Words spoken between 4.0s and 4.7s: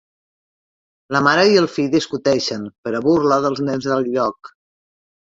lloc.